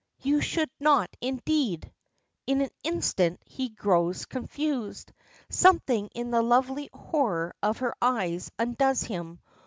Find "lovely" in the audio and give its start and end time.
6.41-6.89